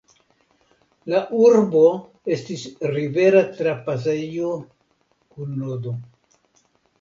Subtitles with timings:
[1.13, 1.83] La urbo
[2.35, 2.63] estis
[2.95, 4.49] rivera trapasejo
[5.37, 5.95] kun nodo.